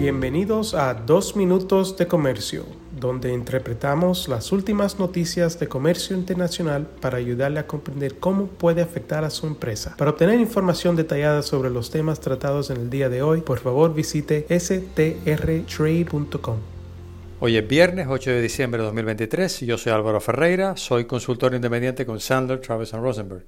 [0.00, 2.64] Bienvenidos a Dos Minutos de Comercio,
[2.98, 9.24] donde interpretamos las últimas noticias de comercio internacional para ayudarle a comprender cómo puede afectar
[9.24, 9.94] a su empresa.
[9.98, 13.92] Para obtener información detallada sobre los temas tratados en el día de hoy, por favor
[13.92, 15.66] visite strtrade.com.
[17.40, 21.54] Hoy es viernes 8 de diciembre de 2023 y yo soy Álvaro Ferreira, soy consultor
[21.54, 23.44] independiente con Sandler, Travis Rosenberg.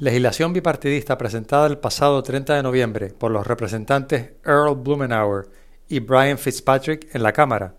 [0.00, 5.48] Legislación bipartidista presentada el pasado 30 de noviembre por los representantes Earl Blumenauer
[5.88, 7.74] y Brian Fitzpatrick en la Cámara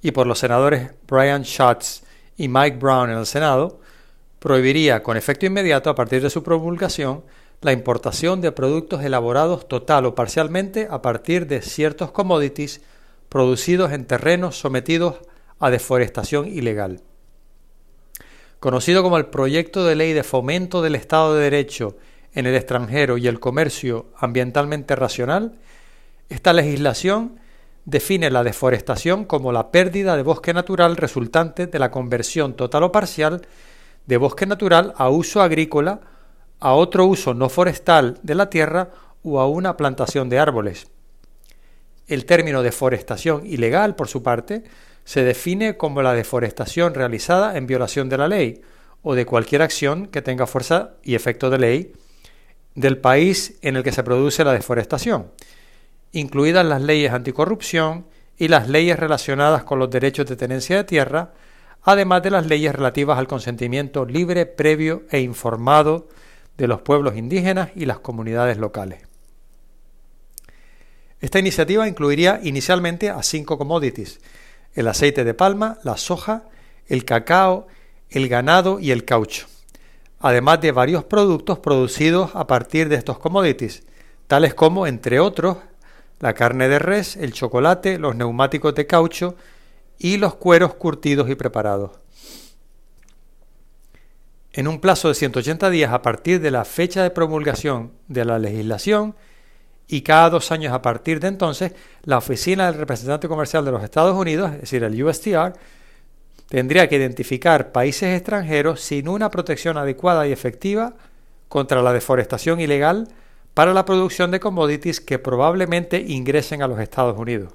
[0.00, 2.04] y por los senadores Brian Schatz
[2.36, 3.80] y Mike Brown en el Senado,
[4.38, 7.24] prohibiría con efecto inmediato a partir de su promulgación
[7.62, 12.80] la importación de productos elaborados total o parcialmente a partir de ciertos commodities
[13.28, 15.16] producidos en terrenos sometidos
[15.58, 17.02] a deforestación ilegal
[18.66, 21.94] conocido como el Proyecto de Ley de Fomento del Estado de Derecho
[22.34, 25.54] en el extranjero y el comercio ambientalmente racional,
[26.30, 27.38] esta legislación
[27.84, 32.90] define la deforestación como la pérdida de bosque natural resultante de la conversión total o
[32.90, 33.46] parcial
[34.06, 36.00] de bosque natural a uso agrícola,
[36.58, 38.90] a otro uso no forestal de la tierra
[39.22, 40.88] o a una plantación de árboles.
[42.06, 44.62] El término deforestación ilegal, por su parte,
[45.04, 48.60] se define como la deforestación realizada en violación de la ley
[49.02, 51.92] o de cualquier acción que tenga fuerza y efecto de ley
[52.74, 55.30] del país en el que se produce la deforestación,
[56.12, 61.32] incluidas las leyes anticorrupción y las leyes relacionadas con los derechos de tenencia de tierra,
[61.82, 66.08] además de las leyes relativas al consentimiento libre, previo e informado
[66.58, 69.15] de los pueblos indígenas y las comunidades locales.
[71.20, 74.20] Esta iniciativa incluiría inicialmente a cinco commodities,
[74.74, 76.44] el aceite de palma, la soja,
[76.86, 77.66] el cacao,
[78.10, 79.46] el ganado y el caucho,
[80.20, 83.82] además de varios productos producidos a partir de estos commodities,
[84.26, 85.56] tales como, entre otros,
[86.20, 89.36] la carne de res, el chocolate, los neumáticos de caucho
[89.98, 91.92] y los cueros curtidos y preparados.
[94.52, 98.38] En un plazo de 180 días a partir de la fecha de promulgación de la
[98.38, 99.14] legislación,
[99.88, 103.84] y cada dos años a partir de entonces, la Oficina del Representante Comercial de los
[103.84, 105.52] Estados Unidos, es decir, el USTR,
[106.48, 110.94] tendría que identificar países extranjeros sin una protección adecuada y efectiva
[111.48, 113.08] contra la deforestación ilegal
[113.54, 117.54] para la producción de commodities que probablemente ingresen a los Estados Unidos.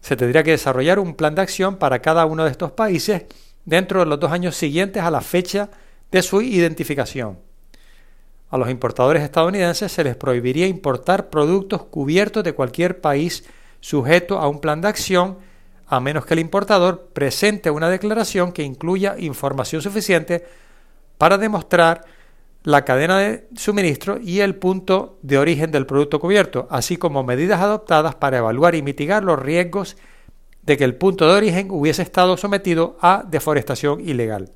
[0.00, 3.24] Se tendría que desarrollar un plan de acción para cada uno de estos países
[3.64, 5.68] dentro de los dos años siguientes a la fecha
[6.10, 7.47] de su identificación
[8.50, 13.44] a los importadores estadounidenses se les prohibiría importar productos cubiertos de cualquier país
[13.80, 15.38] sujeto a un plan de acción
[15.86, 20.44] a menos que el importador presente una declaración que incluya información suficiente
[21.16, 22.04] para demostrar
[22.62, 27.60] la cadena de suministro y el punto de origen del producto cubierto, así como medidas
[27.60, 29.96] adoptadas para evaluar y mitigar los riesgos
[30.62, 34.52] de que el punto de origen hubiese estado sometido a deforestación ilegal.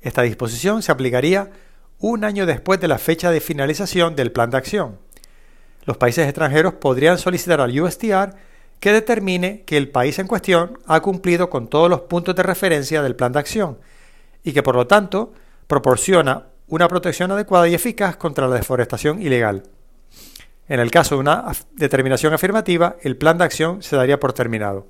[0.00, 1.50] Esta disposición se aplicaría
[2.00, 4.98] un año después de la fecha de finalización del plan de acción.
[5.84, 8.34] Los países extranjeros podrían solicitar al USTR
[8.80, 13.02] que determine que el país en cuestión ha cumplido con todos los puntos de referencia
[13.02, 13.78] del plan de acción
[14.44, 15.32] y que por lo tanto
[15.66, 19.64] proporciona una protección adecuada y eficaz contra la deforestación ilegal.
[20.68, 24.86] En el caso de una determinación afirmativa, el plan de acción se daría por terminado.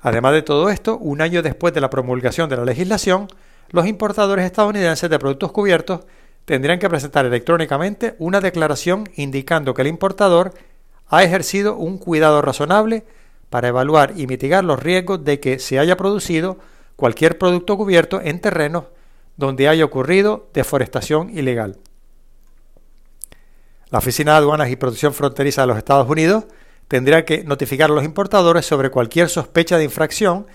[0.00, 3.26] Además de todo esto, un año después de la promulgación de la legislación,
[3.70, 6.00] los importadores estadounidenses de productos cubiertos
[6.44, 10.54] tendrían que presentar electrónicamente una declaración indicando que el importador
[11.08, 13.04] ha ejercido un cuidado razonable
[13.50, 16.58] para evaluar y mitigar los riesgos de que se haya producido
[16.96, 18.84] cualquier producto cubierto en terrenos
[19.36, 21.78] donde haya ocurrido deforestación ilegal.
[23.90, 26.44] La Oficina de Aduanas y Protección Fronteriza de los Estados Unidos
[26.88, 30.46] tendría que notificar a los importadores sobre cualquier sospecha de infracción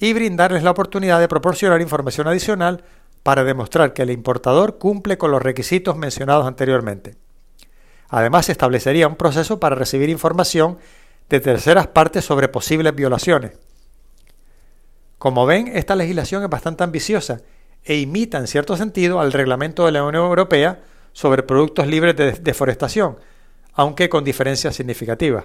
[0.00, 2.82] y brindarles la oportunidad de proporcionar información adicional
[3.22, 7.16] para demostrar que el importador cumple con los requisitos mencionados anteriormente.
[8.08, 10.78] Además, se establecería un proceso para recibir información
[11.28, 13.52] de terceras partes sobre posibles violaciones.
[15.18, 17.42] Como ven, esta legislación es bastante ambiciosa
[17.84, 20.80] e imita en cierto sentido al reglamento de la Unión Europea
[21.12, 23.18] sobre productos libres de deforestación,
[23.74, 25.44] aunque con diferencias significativas.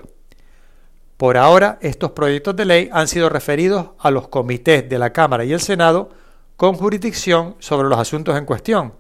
[1.18, 5.46] Por ahora, estos proyectos de ley han sido referidos a los comités de la Cámara
[5.46, 6.10] y el Senado
[6.58, 8.94] con jurisdicción sobre los asuntos en cuestión,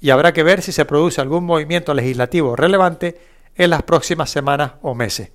[0.00, 3.20] y habrá que ver si se produce algún movimiento legislativo relevante
[3.56, 5.30] en las próximas semanas o meses.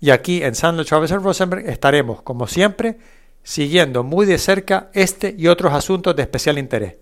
[0.00, 2.98] Y aquí en Sandler Travis Rosenberg estaremos, como siempre,
[3.42, 6.96] siguiendo muy de cerca este y otros asuntos de especial interés.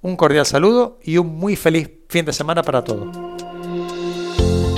[0.00, 3.16] Un cordial saludo y un muy feliz fin de semana para todos.